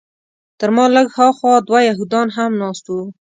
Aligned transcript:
تر 0.59 0.69
ما 0.75 0.85
لږ 0.95 1.07
هاخوا 1.17 1.53
دوه 1.67 1.79
یهودان 1.89 2.27
هم 2.37 2.51
ناست 2.61 2.85
وو. 2.87 3.01